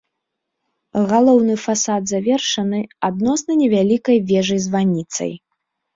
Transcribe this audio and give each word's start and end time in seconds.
Галоўны 1.11 1.57
фасад 1.65 2.01
завершаны 2.13 2.79
адносна 3.11 3.51
невялікай 3.61 4.17
вежай-званіцай. 4.33 5.31